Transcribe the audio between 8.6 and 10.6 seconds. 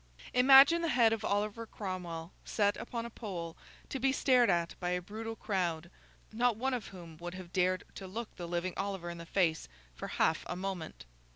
Oliver in the face for half a